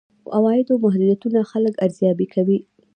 عوایدو 0.37 0.73
محدودیتونه 0.83 1.39
خلک 1.51 1.73
ارزيابي 1.85 2.27
کوي. 2.33 2.59